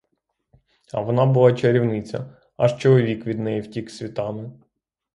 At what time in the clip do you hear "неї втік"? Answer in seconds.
3.39-3.89